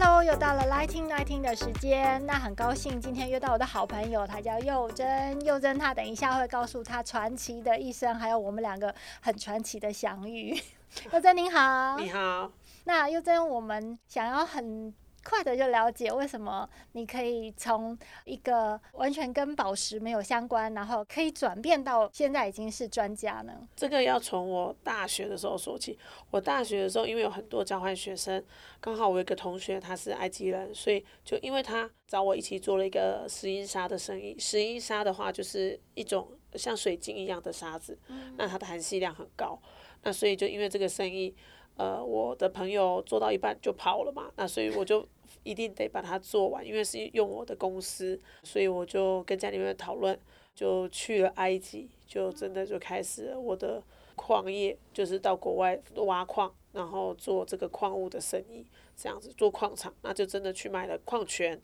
[0.00, 2.24] Hello，又到了 Lighting Lighting 的时间。
[2.24, 5.44] 那很高兴今天约到我的好朋友，他叫佑真。
[5.44, 10.56] 佑真，他等一下会告诉他传奇的一生，还有我们两个很传奇的相遇。
[11.12, 12.48] 佑真您好，你好。
[12.84, 14.94] 那佑真，我们想要很。
[15.28, 23.52] 快的就了解为什么你可以从一个完全跟宝石没有相关，然后可以转变到现在已经是专家呢？
[23.76, 25.98] 这个要从我大学的时候说起。
[26.30, 28.42] 我大学的时候，因为有很多交换学生，
[28.80, 34.34] 刚好我有一个同学他是埃及人，所以就因为他找我一起做了一个石英砂的生意。
[34.38, 37.98] 石英砂的话，就是一种像水晶一样的沙子，
[38.38, 39.60] 那它的含锡量很高。
[40.04, 41.34] 那所以就因为这个生意，
[41.76, 45.06] 呃，我的朋友做到一半就跑了嘛，那所以我就。
[45.48, 50.18] 一定得把它做完，因为是用我的公司，所以我就跟家里面讨论，
[50.54, 53.82] 就去了埃及，就真的就开始我的
[54.14, 58.66] 矿业，就是到国外挖矿，然后做这个矿物的生意，
[59.00, 61.60] 这样子做矿场，那就真的去买了矿权，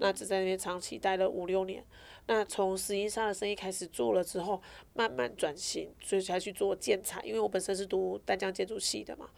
[0.00, 1.84] 那就在那边长期待了五六年。
[2.26, 4.60] 那从石英砂的生意开始做了之后，
[4.92, 7.22] 慢慢转型，所以才去做建材。
[7.24, 9.30] 因为我本身是读丹江建筑系的嘛，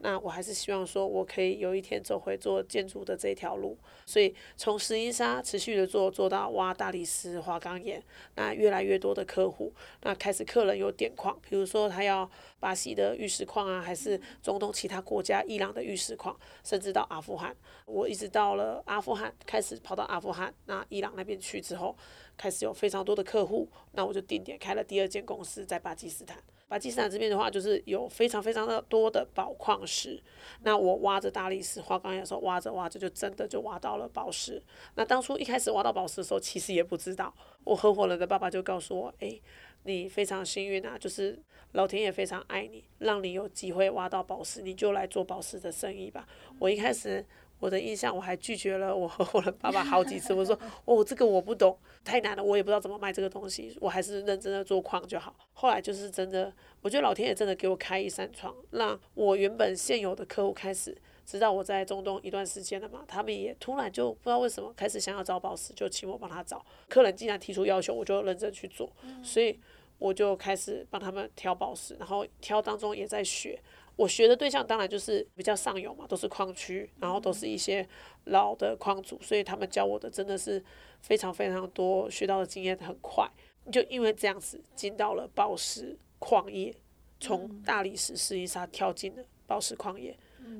[0.00, 3.76] 那我还是希望说我可以有一天走回做建筑的这条路。
[4.06, 8.02] 所以从石英砂持续的做，做到挖大理石、花岗岩，
[8.36, 9.72] 那越来越多的客户，
[10.02, 16.34] 那开始客人有点矿，比如说他要巴西的玉石矿啊，还是中东其他国家伊朗的玉石矿，
[16.64, 17.54] 甚至到阿富汗。
[17.86, 21.94] 我一直到了阿富汗，开始跑到阿富汗、那伊朗那边去之后。
[22.36, 26.40] 开始有非常多的客户，那我就定点开了第二间公司，在巴基斯坦。
[26.68, 30.22] 巴基斯坦这边的话，就是有非常非常的多的宝矿石。
[30.62, 34.62] 那我挖着大理石、花岗岩的时候，挖着挖着就真的就挖到了宝石。
[34.94, 37.34] 那当初一开始挖到宝石的时候，其实也不知道。
[37.64, 39.42] 我合伙人的爸爸就告诉我：“诶，
[39.88, 41.36] 你非常幸运啊，就是
[41.72, 46.28] 老天爷非常爱你，让你有机会挖到宝石，你就来做宝石的生意吧。”
[46.60, 47.24] 我一开始。
[47.60, 50.32] 我的印象，我还拒绝了我和我的爸爸好几次。
[50.32, 50.56] 我说
[50.86, 60.96] ：“哦，这个我不懂，太难了，我也不知道怎么卖这个东西，我还是认真的做矿就好。”后来就是真的，我觉得老天爷真的给我开一扇窗，让我原本现有的客户开始
[61.26, 66.64] 知道我在中东一段时间了嘛，他们也突然就不知道为什么开始想要找宝石，就请我帮他找。
[66.88, 68.88] 客人既然提出要求，我就认真去做，
[69.20, 69.58] 所以
[69.98, 73.60] 我就开始帮他们挑宝石，然后挑当中也在学。
[73.96, 77.86] 我学的对象当然就是比较上游嘛，都是矿区，然后都是一些
[78.26, 80.64] 老的矿主，所以他们教我的真的是
[81.02, 83.28] 非常非常多，学到的经验很快。
[83.72, 86.74] 就因为这样子进到了宝石矿业，
[87.18, 90.16] 从大理石、石英砂跳进了宝石矿业，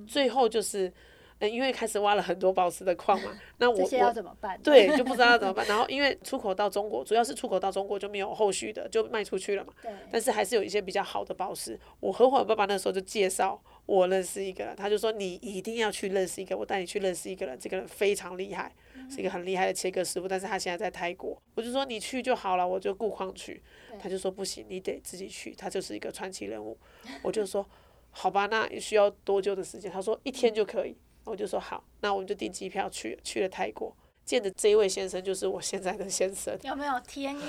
[0.07, 0.93] 最后就是。
[1.41, 4.59] 嗯，因为开始挖了很多宝石的矿嘛，那我要怎么办？
[4.63, 5.67] 对，就不知道要怎么办。
[5.67, 9.73] 然后因为出口到中国，主要是出口到中国就没有后续的，就卖出去了嘛。
[9.83, 9.91] 对。
[10.11, 11.79] 但是还是有一些比较好的宝石。
[12.01, 18.75] 我合伙爸爸那时候就介绍我认识一个人，他就说你一定要去认识一个，我带你去认识一个人，这个人非常厉害，
[19.09, 21.41] 是一个很厉害的切割师傅，但是他现在在泰国。
[21.55, 23.63] 我就说你去就好了，我就雇矿去。
[24.01, 26.77] 他就说不行，你得自己去，他就是一个传奇人物。
[27.23, 27.65] 我就说
[28.11, 29.91] 好吧，那需要多久的时间？
[29.91, 30.97] 他说一天就可以。
[31.29, 33.95] 我就说好，那我们就订机票去，去了泰国，
[34.25, 36.59] 见的这一位先生就是我现在的先生。
[36.63, 37.43] 有没有天意？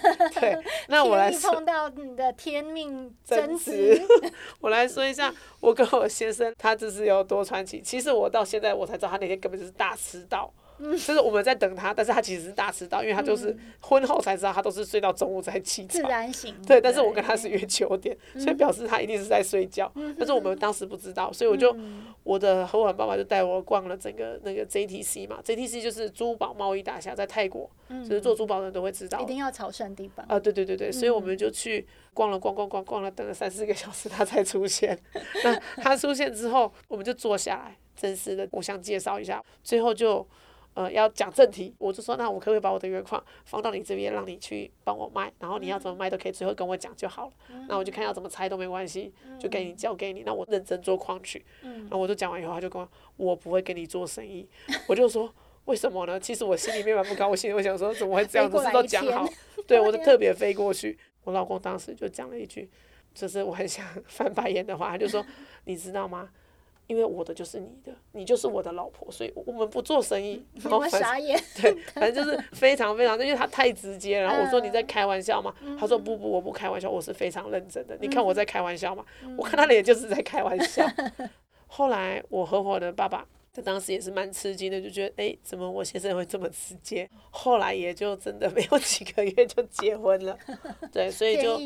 [0.38, 0.56] 对，
[0.88, 4.00] 那我来碰到你的天命 真实。
[4.60, 7.80] 我来说一下，我跟我先生他这是有多传奇。
[7.80, 10.52] 其实我到现在我才知道，他那天根本就是大迟到。
[10.90, 16.02] 就是我们在等他，但是他其实是大迟到，因为他就是婚后才知道他都是睡到中午才起床。
[16.02, 16.54] 自然醒。
[16.66, 19.90] 对，但是我跟他是约九点，所以表示他一定是在睡觉。
[20.18, 21.74] 但是我们当时不知道，所以我就
[22.24, 29.20] 我的合伙人爸爸就带我逛了整个那个 JTC 嘛，JTC 就是珠宝贸易大厦，在泰国，就是做珠宝的人都会知道。
[29.20, 30.24] 一定要朝圣地方。
[30.28, 34.98] 啊，对对对对，所以我们就去逛了逛逛逛逛了，等了三四个小时他才出现。
[35.44, 40.26] 那他出现之后，我们就坐下来，真实的互相介绍一下，最后就。
[40.74, 47.32] 呃，要讲正题，我就说，那我可不可以把我的原矿放到你这边，让你去帮我卖，然后你要怎么卖都可以，最后跟我讲就好了。
[47.68, 50.22] 那我就看要怎么拆都没关系，就给你交给你。
[50.24, 51.44] 那我认真做矿区。
[51.62, 54.48] 然后我就讲完以后，他就跟我，我不会跟你做生意。
[54.86, 55.32] 我就说，
[55.66, 56.18] 为什么呢？
[56.18, 59.26] 其实我心里面蛮不高兴，我想说怎么会这样子，都讲好？
[59.68, 60.98] 对，我就 特别飞过去。
[61.24, 62.68] 我老公当时就讲了一句，
[63.14, 65.24] 就是我很想 翻白眼的话，他就说，
[65.66, 66.30] 你知道吗？
[66.92, 70.44] 因为我的就是你的，你就是我的老婆，所以我们不做生意。
[70.62, 71.42] 然后傻眼。
[71.58, 74.20] 对，反正就是非常非常，因为他太直接。
[74.20, 75.54] 然后我说你在开玩笑吗？
[75.80, 77.96] 他说不不，我不开玩笑，我是非常认真的。
[77.98, 79.02] 你看我在开玩笑吗？
[79.38, 80.86] 我看他脸就是在开玩笑。
[81.66, 83.26] 后来我合伙的爸爸。
[83.54, 87.08] 他当时也是蛮吃惊的，就觉得哎、欸，怎么我先生会这么直接？
[87.30, 90.38] 后来也就真的 没有几个月就结婚了，
[90.90, 91.58] 对，所以就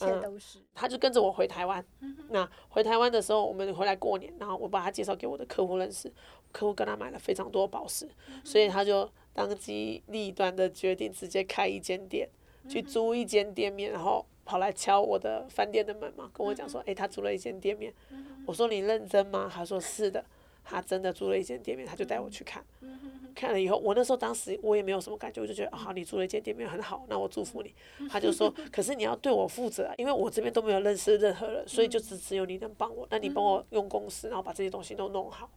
[0.00, 0.40] 嗯，
[0.74, 1.84] 他就跟着我回台湾。
[2.30, 6.10] 那回台湾的时候，我们回来过年，然后我把他介绍给我的客户认识，
[6.52, 8.08] 客户跟他买了非常多宝石，
[8.42, 12.26] 所以他就当机立断的决定直接开一间店，
[12.66, 17.92] 去租一间店面，然后跑来敲我的饭店的门嘛，跟我讲说，哎、欸，他租了一间店面。
[18.46, 19.50] 我说你认真吗？
[19.52, 20.24] 他说是的。
[20.68, 22.60] 他真的租了一间店面，他就带我去看，
[23.36, 27.72] 看了以后，我那时候当时我也没有什么感觉，我就觉得啊，好，你租了一间店面很好，那我祝福你。
[28.08, 35.48] 他就说，可是你要对我负责啊，因为我这边都没有认识任何人，所以就只只有你能帮我，那你帮我用公司，然后把这些东西都弄好。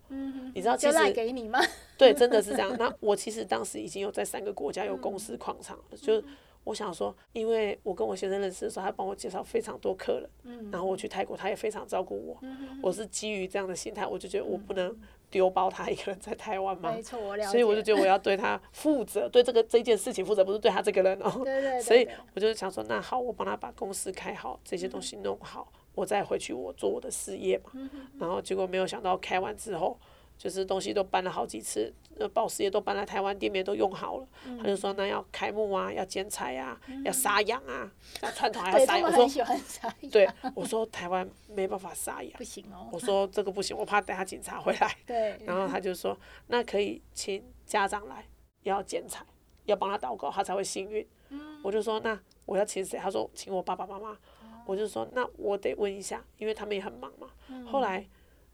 [0.53, 1.59] 你知道其实赖给你吗？
[1.97, 2.73] 对，真的是这样。
[2.77, 6.23] 那我其实当时已经有在三个国家有公司矿场，就。
[6.63, 12.37] 我想说，因为我跟我先生认识的时候，他帮我介绍非常多客人，嗯、然后我去泰国，他也非常照顾我。
[12.41, 14.95] 嗯、我是基于这样的心态，我就觉得我不能
[15.31, 16.91] 丢包他一个人在台湾嘛。
[16.91, 17.51] 没错，我了解。
[17.51, 21.31] 所以我就觉得我要 对他负责，对这个这件事情负责，不是对他这个人哦。
[21.43, 21.81] 对对对对。
[21.81, 27.71] 所以我就想说，那好，我帮他把公司开好，这些东西弄好，嗯、我再回去我做我的事业嘛。
[27.73, 27.89] 嗯、
[28.19, 29.97] 然后结果没有想到开完之后。
[30.39, 34.27] 就是东西都搬了好几次，那宝石也都搬来台湾店面都用好了。
[34.45, 37.91] 嗯、他就说那要开幕啊，要剪彩啊，嗯、要杀羊啊，
[38.21, 39.11] 要串团还要杀羊。
[39.11, 39.51] 我说，
[40.09, 42.31] 对，我说台湾没办法杀羊。
[42.37, 42.87] 不行哦。
[42.89, 44.95] 我说这个不行，我怕等下警察回来。
[45.05, 45.37] 对。
[45.43, 48.25] 然后他就说，那可以请家长来，
[48.63, 49.25] 要剪彩，
[49.65, 51.05] 要帮他祷告，他才会幸运。
[51.31, 52.97] 嗯、我就说那我要请谁？
[52.97, 54.17] 他说请我爸爸妈妈。
[54.41, 57.27] 嗯、我就说那我得问一下，因为他们也很忙嘛。
[57.49, 58.07] 嗯、后来。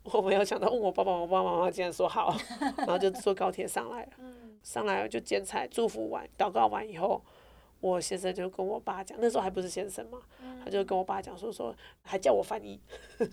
[0.06, 2.36] 我没有想到问我爸爸，我爸爸妈妈竟然说好，
[2.78, 4.10] 然后就坐高铁上来了。
[4.64, 7.22] 上来就剪彩，祝福完，祷告完以后，
[7.82, 10.20] 我先生就跟我爸讲，那时候还不是先生嘛，
[10.64, 12.80] 他就跟我爸讲说说，还叫我翻译，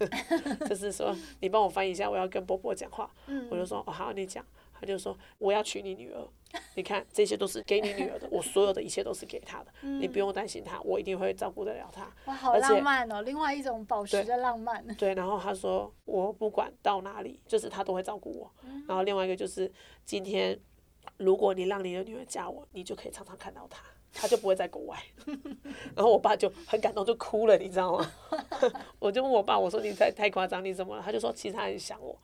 [0.68, 3.10] 就是说你帮我翻译一下，我要跟伯伯讲话。
[3.50, 4.44] 我就说哦好，你讲。
[4.82, 6.28] 他就说我要娶你女儿，
[6.74, 12.12] 你看这些都是给你女儿的，我所有的一切都是给她的，你不用担心她，我一定会照顾得了她。
[12.24, 13.22] 哇，好浪漫哦！
[13.22, 14.84] 另外一种宝石的浪漫。
[14.96, 18.52] 对，然后他说我不管到哪里，就是他都会照顾我。
[18.88, 19.70] 然后另外一个就是
[20.04, 20.58] 今天，
[21.16, 24.98] 如果你让你的女儿嫁我，你就可以常常看到她，她就不会在国外。
[25.94, 28.12] 然后我爸就很感动，就哭了，你知道吗？
[28.98, 31.02] 我就问我爸，我说你太太夸张，你怎么了？
[31.04, 32.18] 他就说其实他很想我。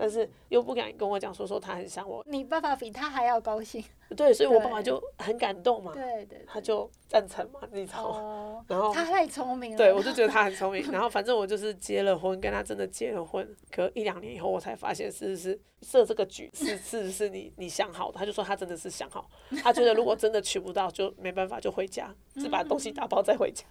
[0.00, 2.24] 但是又不敢跟我讲，说说他很想我。
[2.26, 3.84] 你爸爸比他还要高兴。
[4.16, 5.92] 对，所以我爸爸就很感动嘛。
[5.92, 6.44] 对对，对。
[6.48, 8.18] 他就赞成嘛，你知道吗？
[8.18, 8.64] 哦。
[8.66, 8.94] 然后。
[8.94, 9.76] 他太聪明了。
[9.76, 10.90] 对，我就觉得他很聪明。
[10.90, 13.46] 然后反正我就是结了婚，跟他真的结了婚。
[13.70, 18.18] 可一两年以后，我才发现是是设这个局是是是你你想好的。
[18.18, 19.28] 他就说他真的是想好，
[19.62, 23.66] 他觉得如果真的娶不到，就没办法就回家，只把东西打包再回家。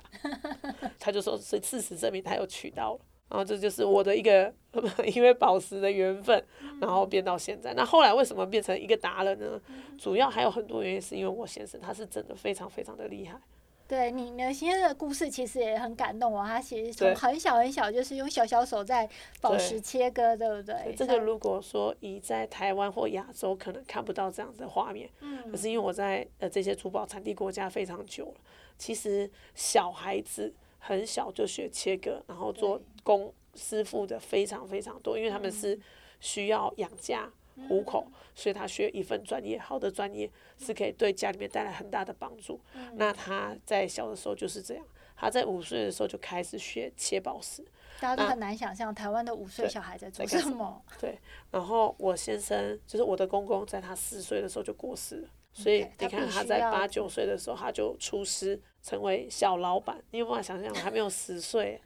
[1.00, 3.00] 他就说，所以事实证明他又娶到了。
[3.30, 4.52] 然后这就是我的一个
[5.14, 6.44] 因为宝石的缘分，
[6.82, 7.74] 然后变到现在。
[7.76, 9.62] 那后来为什么变成一个达人呢？
[9.98, 13.40] 主要还有很多原因，是因为我先生他是真的非常非常的厉害。
[13.88, 16.44] 对，你的先生的故事其实也很感动哦。
[16.46, 19.10] 他其实从很小很小就是用小小手在
[19.42, 20.96] 宝石切割，对，对不对？
[20.96, 28.36] 这个如果说以在台湾或亚洲可能看不到这样的画面，嗯，可是因为我在呃这些珠宝产地国家非常久了，
[28.78, 30.54] 其实小孩子。
[30.80, 35.80] 很小就学切割，然后做工师傅的非常非常多，因为他们是
[36.20, 37.32] 需要养家
[37.68, 42.60] 糊口，所以他学一份专业，好的专业是可以对家里面带来很大的帮助。
[42.94, 47.64] 那他在小的时候就是这样，他在五岁的时候就开始学切宝石。
[48.00, 50.82] 大家都很难想象台湾的五岁小孩在做什么。
[51.02, 51.20] 对，
[51.52, 55.28] 然后我先生就是我的公公，在他四岁的时候就过世了。
[55.62, 61.80] 所以你看他在八九岁的时候他就出师成为小老板，你有办法想象还没有十岁，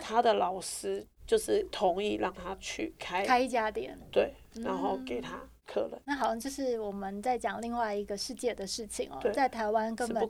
[0.00, 5.40] 他的老师就是同意让他去开开一家店，对，然后给他
[6.04, 10.28] 那好像就是我们在讲另外一个世界的事情哦，在台湾根本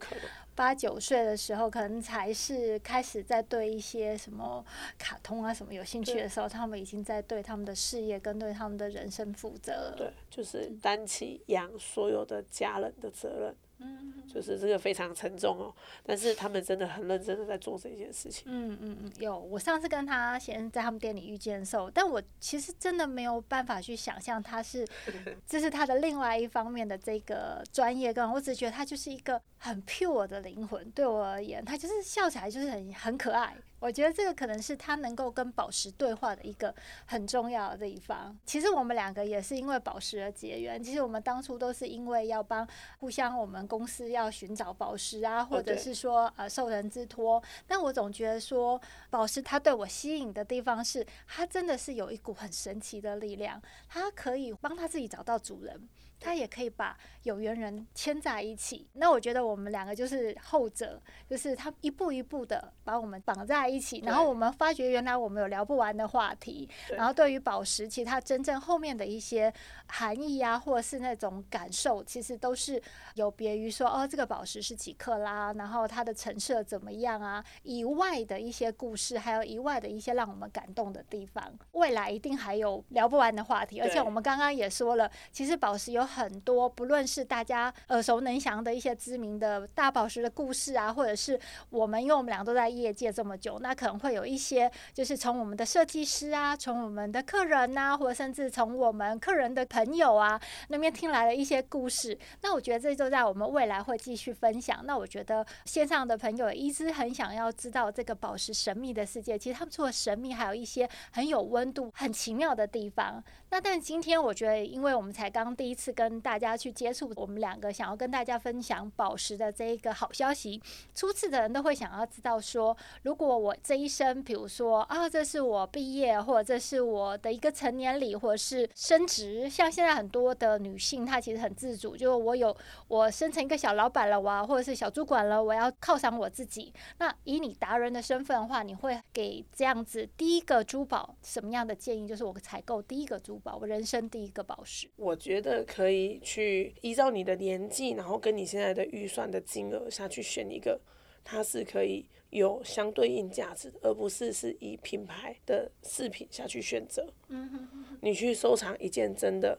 [0.54, 4.64] 八九岁的时候，可能才是开始在对一些什么
[4.98, 9.94] 卡通啊什么有兴趣的时候，他们已经在对他们的事业跟对他们的人生负责了。
[9.96, 13.54] 对，就是担起养所有的家人的责任。
[13.80, 18.44] 嗯，就是这个非常沉重哦，但是他们真的很认真的在做这件事情。
[18.46, 24.86] 嗯嗯嗯，有，我上次跟他先在他们店里遇见的时候，但我其实真的没有办法去想象他是，
[25.46, 30.90] 这是他的另外一方面的这个专业，跟我只觉得他就是一个很 pure 的灵魂。
[30.90, 33.56] 对我而言，他就是笑起来就是很很可爱。
[33.80, 36.72] 我觉得这个可能是他能够跟宝石对话的一个
[37.06, 38.38] 很重要的地方。
[38.44, 40.80] 其实我们两个也是因为宝石而结缘。
[40.82, 42.68] 其实我们当初都是因为要帮
[42.98, 47.42] 互相，我们公司要寻找宝石啊，或者是说呃受人之托。
[47.66, 55.88] 但我总觉得说宝石它对我吸引的地方是，它真的是有一股很神奇的力量，它可以帮他自己找到主人。
[56.20, 58.86] 他也可以把有缘人牵在一起。
[58.92, 66.68] 那我觉得我们两个就是后者，就是他一步一步的把我们绑在一起，然后我们发觉原来我们有聊不完的话题。
[66.90, 69.52] 然后对于宝石，其实它真正后面的一些
[69.86, 72.80] 含义啊，或者是那种感受，其实都是
[73.14, 81.50] 有别于说哦，这个宝石是几克拉，然后它的成色怎么样啊，以外的一些故事，还有以外的一些让我们感动的地方。
[81.72, 86.09] 未来一定还有聊不完的话题，而且我们刚刚也说了，其实宝石有。
[86.10, 91.38] 很多不论是大家耳熟能详的一些知名的大宝石的故事啊，或者是
[91.70, 102.18] 我们因为我们俩都在业界这么久，那可能会有一些就是从我们的设计师啊，从我们的客人呐，或者甚至从我们客人的朋友啊那边听来的一些故事。
[102.42, 104.80] 那我觉得这就在我们未来会继续分享。
[104.84, 113.22] 那我觉得线上的朋友一直很想要知道这个宝石神秘的世界，其实他们除了神秘，还有一些很有温度、很奇妙的地方。
[113.50, 120.58] 那但今天我觉得，因为我们才刚第一次跟大家去接触，我们两个想要跟大家分享宝石的这一个好消息。
[120.94, 132.56] 初次的人都会想要知道说，如果我这一生，比如说啊，这是我毕业，或者这是我的一个成年礼，或者是升职，像现在很多的女性，她其实很自主，就我有
[132.88, 136.72] 我升成一个小老板了哇，或者是小主管了，我要犒赏我自己。
[136.96, 142.08] 那以你达人的身份的话，你会给这样子第一个珠宝什么样的建议？
[142.08, 143.38] 就是我采购第一个珠。
[143.40, 145.89] 宝，我人生第一个宝石，我觉得可以
[146.22, 150.80] 去依照你的年纪，然后跟你现在的预算的金额下去选一个，
[151.24, 157.06] 它是可以有相对应价值的，而不是是以品牌的饰品下去选择。
[157.28, 159.58] 嗯哼哼哼，你去收藏一件真的，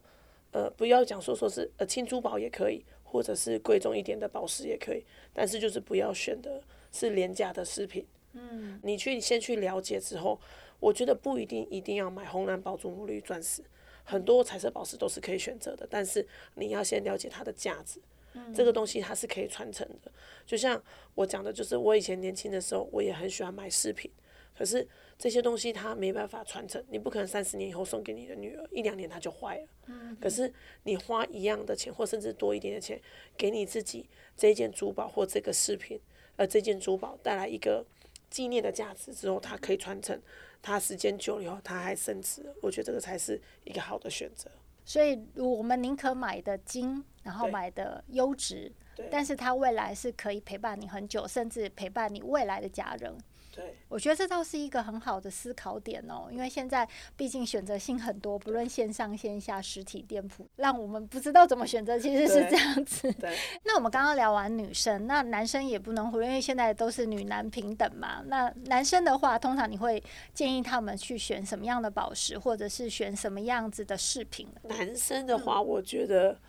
[0.51, 8.05] 呃，不要讲说说是呃轻珠宝也可以，或者是贵重一点的宝石也可以，但是就是不要选的是廉价的饰品。
[8.33, 10.39] 嗯，你去先去了解之后，
[10.79, 13.61] 我觉得不一定一定要买红蓝宝珠母绿钻石。
[14.03, 17.99] 很多彩色宝石都是可以选择的，但是你要先了解它的价值。
[18.33, 20.11] 嗯，这个东西它是可以传承的。
[20.45, 20.81] 就像
[21.15, 24.09] 我讲的，就是我以前年轻的时候，我也很喜欢买饰品，
[24.57, 29.67] 可是这些东西它没办法传承，你不可能三十年以后送给你的女儿，一两年它就坏了。
[29.87, 30.51] 嗯，可是
[30.83, 32.97] 你花一样的钱，或甚至多一点的钱，
[33.37, 35.99] 给你自己这件珠宝或这个饰品，
[36.37, 37.85] 呃，这件珠宝带来一个
[38.29, 40.21] 纪念的价值之后，它可以传承。
[40.61, 44.49] 它时间久了以后，它还升值，我觉得这个才是一个好的选择。
[44.83, 48.71] 所以，我们宁可买的精，然后买的优质，
[49.09, 53.15] 但是它未来是可以陪伴你很久，甚至陪伴你未来的家人。
[53.53, 63.11] 对，我觉得这倒是一个很好的思考点哦，因为现在毕竟选择性很多，不论线上线下实体店铺，让我们不知道怎么选择，其实是这样子。
[63.19, 63.35] 对。
[63.65, 68.23] 那我们刚刚聊完女生，那男生也不能忽略，因为现在都是女男平等嘛。
[68.25, 70.01] 那男生的话，通常你会
[70.33, 74.47] 建议他们去选什么样的宝石，或者是选什么样子的饰品？
[74.63, 76.39] 男生的话，我觉得，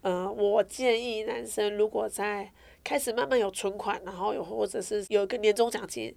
[0.00, 2.50] 嗯、呃，我建议男生如果在
[2.82, 6.16] 开始慢慢有存款，然后有或者是有一个年终奖金。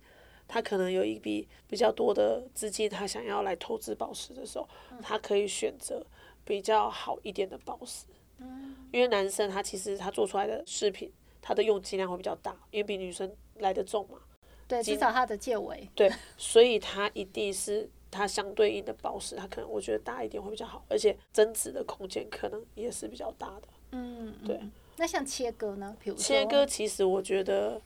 [0.51, 4.68] 他可能有一笔比较多的资金，他想要来投资宝石的时候，
[5.00, 6.03] 他可以选择
[6.44, 8.06] 比较好一点的宝石。
[8.91, 14.18] 因为男生他其实他做出来的饰品，他的用金量会比较大，因为比女生来的重嘛。
[14.68, 15.88] 对，至少他的戒围。
[15.94, 23.68] 对，所以他一定是他相对应的宝石，他可能我觉得大一点会比较好，而且增值的空间可能也是比较大的。
[23.91, 24.60] 嗯，对。
[24.98, 25.96] 那像切割呢？
[26.00, 27.79] 比如切割，其实我觉得。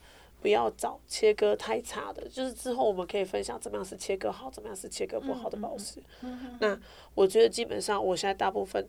[0.43, 6.01] 不要找切割太差的，就是之后我们可以分享怎么样是切割好，怎么样是切割不好的宝石。
[6.21, 6.79] 嗯嗯、那
[7.15, 8.85] 我觉得基本上我现在大部分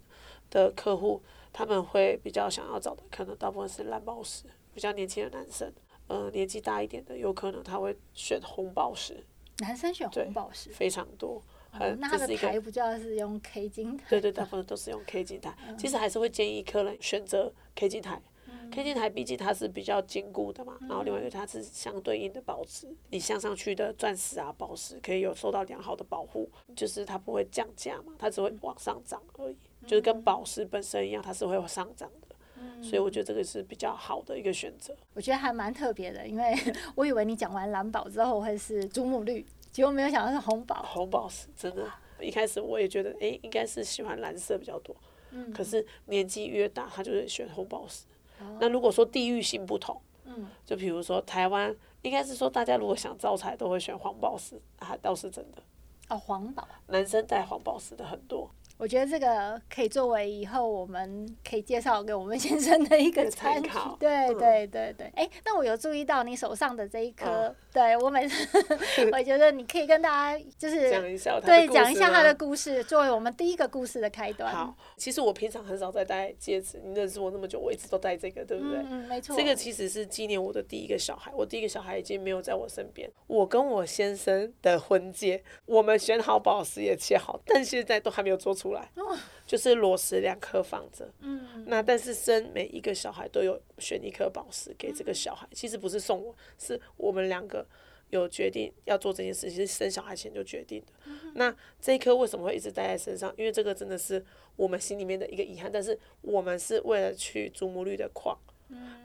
[0.51, 4.47] 的客户他们会比较想要找的，可能大部分是蓝宝石。
[4.75, 5.73] 比较年轻的男生，
[6.09, 9.25] 呃，年纪大一点的，有可能他会选红宝石。
[9.59, 11.41] 男生选红宝石非常多。
[11.79, 14.05] 嗯，那他的台不就要是用 K 金台？
[14.11, 15.57] 对对，大部分都是用 K 金台。
[15.69, 18.21] 嗯、其实还是会建议客人选择 K 金台。
[18.75, 34.93] K 线台毕竟它是比较坚固的嘛，然后另外一个它是相对应的保值，你镶上去的钻石啊、宝石可以有受到良好的保护，就是它不会降价嘛，它只会往上涨而已，就是跟宝石本身一样，它是会上涨的，所以我觉得这个是比较好的一个选择。
[35.13, 36.53] 我觉得还蛮特别的，因为
[36.97, 40.83] 我以为你讲完蓝宝之后会是祖母绿，结果没有想到是红宝。
[40.83, 41.89] 红宝石真的，
[42.21, 44.97] 一开始我也觉得，哎，应该是喜欢蓝色比较多，
[45.31, 48.05] 嗯可是年纪越大，他就会选红宝石。
[48.45, 55.63] 哦那如果说地域性不同，嗯，就比如说台湾，应该是说大家如果想招财，都会选黄宝石，啊，倒是真的。
[56.09, 58.51] 哦，黄宝，男生戴黄宝石的很多。
[58.85, 63.97] 我觉得这个可以作为以后我们可以介绍给我们先生的一个参考。
[63.99, 68.47] 对对对对，哎、嗯，那我有注意到你手上的这一颗，嗯、对我每次
[69.11, 74.55] 我觉得你可以跟大家就是讲一下，对，讲一下他的故事，作为我们第一个故事的开端。
[74.55, 78.81] 好，其实我平常很少在戴戒指，你认识我那么久，我一直都戴这个，对不对？
[78.81, 79.35] 嗯，没错。
[79.35, 83.11] 这个其实是纪念我的第一个小孩，我第一个小孩已经没有在我身边。
[83.29, 88.74] 我跟我先生的婚戒，我们选好宝石也切好，但现在都还没有做出来。
[88.97, 97.67] 哦就是裸石两颗放着，嗯，那但是生每一个小孩都有选一颗宝石给这个小孩，其实不是送我，是我们两个
[98.11, 101.13] 有决定要做这件事，其实生小孩前就决定的。
[101.35, 103.33] 那这一颗为什么会一直带在身上？
[103.37, 104.25] 因为这个真的是
[104.57, 108.39] 我们心里面的一个遗憾，但是我们是为了去祖母绿的矿，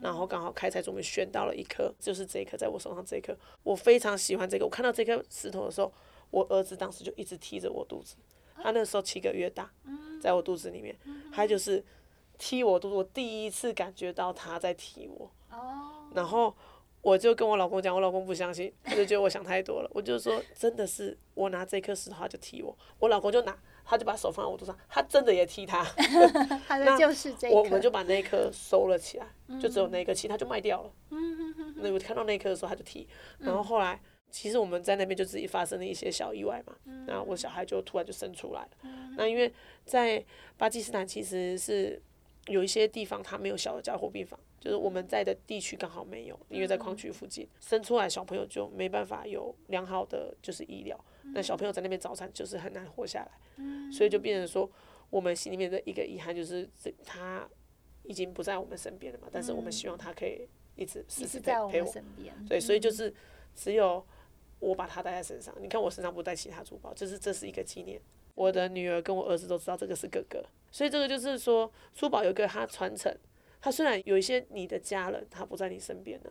[0.02, 4.66] 然后刚好开采祖母选到了一颗，就是这一颗在我手上这一颗，我非常喜欢这个。
[4.66, 5.92] 我看到这颗石头的时候，
[6.32, 8.16] 我儿子当时就一直踢着我肚子。
[8.62, 9.70] 他那时候七个月大，
[10.22, 10.96] 在我肚子里面，
[11.32, 11.84] 他就是
[12.38, 15.32] 踢我肚子，我第一次感觉到他在踢我。
[16.14, 16.56] 然后
[17.02, 19.90] 我就跟我老公讲，我老公不相信，他就觉得我想太多了。
[19.94, 25.84] 我就说，真的是我拿这颗石头他就踢我，我老公就拿，他就把手放在我肚上，他真的也踢他。
[26.68, 27.56] 他的就是这颗。
[27.56, 29.28] 我们就把那颗收了起来，
[29.60, 30.92] 就只有那颗，其他就卖掉了。
[31.78, 33.08] 那我看到那颗的时候，他就踢，
[33.40, 34.02] 然后后来。
[34.32, 36.76] 其实我们在那边就自己发生了一些小意外嘛，
[37.08, 38.70] 然后我小孩就突然就生出来了。
[39.18, 39.52] 那因为
[39.86, 40.24] 在
[40.56, 42.00] 巴基斯坦其实是
[42.48, 47.48] 有一些地方它没有小的加护病房，就是我们在的地区刚好没有，因为在矿区附近。
[47.60, 50.98] 生出来小朋友就没办法有良好的就是医疗，
[51.34, 54.70] 那小朋友在那边早产就是很难活下来，所以就变成说
[55.10, 57.50] 我们心里面的一个遗憾就是这他
[58.04, 61.92] 已经不在我们身边了嘛，但是我们希望他可以一直时时在陪我，
[62.48, 63.12] 对，所以就是
[63.56, 64.06] 只有。
[64.60, 68.00] 我把它带在身上，你看我身上不带其他珠宝，就是这是一个纪念。
[68.36, 73.14] 我的女儿跟我儿子都知道这个是哥哥，所以这个就是说珠宝有个它传承。
[73.62, 76.30] 它虽然有一些你的家人他不在你身边呢，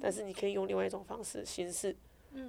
[0.00, 1.96] 但是你可以用另外一种方式形式，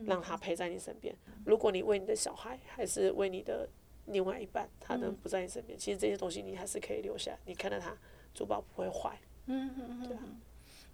[0.06, 1.16] 让他陪在你身边。
[1.46, 3.70] 如果你为你的小孩，还是为你的
[4.08, 7.38] 另外一半，他能不在你身边，其实这些东西你还是可以留下。
[7.46, 7.96] 你看到它，
[8.34, 9.18] 珠宝不会坏。
[9.46, 10.24] 嗯嗯嗯，对啊。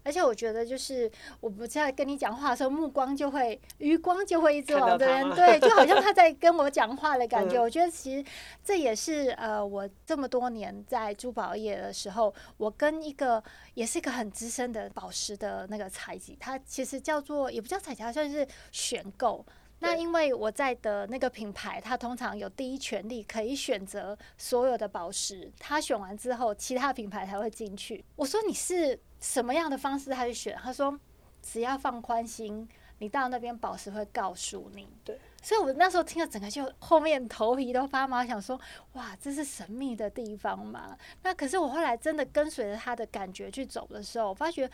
[0.06, 7.60] 而且我觉得，就是我不在跟你讲话的时候，目光就会余光就会一直往这边，对，就好像他在跟我讲话的 感觉。
[7.60, 8.24] 我觉得其实
[8.64, 19.44] 这也是呃，我这么多年在珠宝业的时候，我跟一个也是一个很资深的宝石的那个采集，他其实叫做也不叫采集，算是选购。
[19.80, 28.04] 那因为我在的那个品牌，它通常有第一权利可以选择所有的宝石，他选完之后，其他品牌才会进去。
[28.16, 30.58] 我说你是什么样的方式他去选？
[30.62, 31.00] 他说
[31.42, 32.68] 只要放宽心，
[33.00, 34.88] 你到那边宝石会告诉你。
[35.04, 38.60] 对，所以我那时候听了整个就后面头皮都发麻，想说
[38.94, 40.98] 哇，这是神秘的地方嘛？
[41.24, 44.70] 那可是我后来真的跟随着他的感觉去走的时候，我发觉，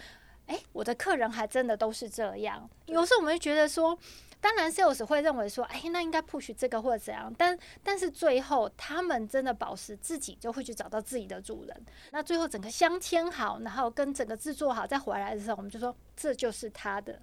[0.47, 2.69] 哎，我的客人还真的都是这样。
[2.85, 3.97] 有时候我们就觉得说。
[4.41, 11.85] 当然，sales 会认为说，哎，那应该 push 这个或者怎样，但但是最后他们真的保持自己就会去找到自己的主人。
[12.11, 17.21] 那最后整个镶嵌好，然后跟整个制作好，再回来的时候，我们就说这就是他的。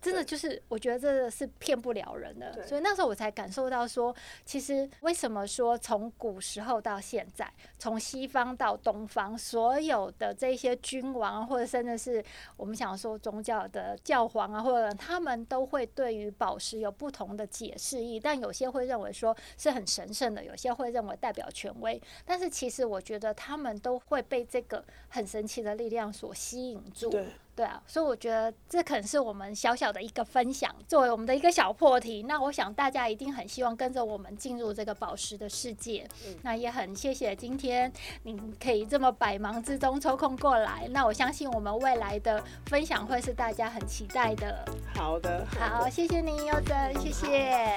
[0.00, 12.24] 真的就是，我觉得这个是骗不了人的，所以那时候我才感受到说，其实为什么说从古时候到现在，从西方到东方，所有的这些君王或者甚至是
[12.56, 27.10] 我们想说宗教的教皇啊，或者他们都会对于宝石有不同的解释意，但有些会认为说是很神圣的，有些会认为代表权威，但是其实我觉得他们都会被这个很神奇的力量所吸引住。
[27.58, 32.22] 对啊，所以我觉得这可能是我们小小的一个分享，作为我们的一个小破题。
[32.22, 36.06] 那我想大家一定很希望跟着我们进入这个宝石的世界。
[36.24, 36.36] 嗯。
[36.42, 37.92] 那也很谢谢今天
[38.22, 40.86] 你可以这么百忙之中抽空过来。
[40.92, 44.64] 那我相信我们未来的分享会是大家很期待的。
[44.94, 47.76] 好的，好，谢谢您，柚珍，谢谢。